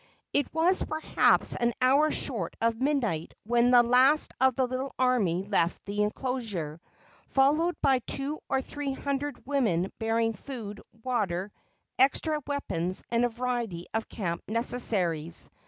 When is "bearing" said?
9.99-10.33